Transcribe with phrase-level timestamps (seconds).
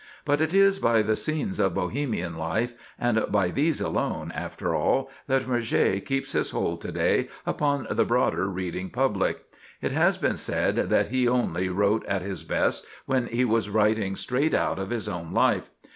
[0.25, 5.11] But it is by the "Scenes of Bohemian Life," and by these alone, after all,
[5.27, 9.43] that Murger keeps his hold to day upon the broader reading public.
[9.79, 14.15] It has been said that he only wrote at his best when he was writing
[14.15, 15.69] straight out of his own life.